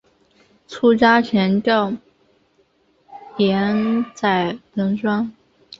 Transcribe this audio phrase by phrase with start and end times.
[0.67, 1.93] 出家前叫
[3.37, 5.31] 岩仔龙庄。